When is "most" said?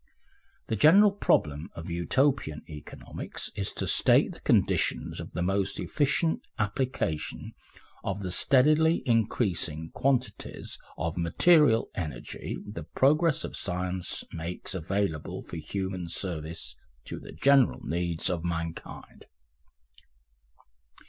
5.43-5.79